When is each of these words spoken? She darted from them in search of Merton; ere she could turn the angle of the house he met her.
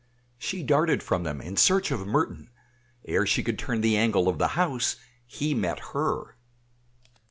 She 0.39 0.63
darted 0.63 1.03
from 1.03 1.21
them 1.21 1.41
in 1.41 1.57
search 1.57 1.91
of 1.91 2.07
Merton; 2.07 2.49
ere 3.05 3.23
she 3.27 3.43
could 3.43 3.59
turn 3.59 3.81
the 3.81 3.95
angle 3.97 4.27
of 4.27 4.39
the 4.39 4.57
house 4.57 4.95
he 5.27 5.53
met 5.53 5.91
her. 5.93 6.37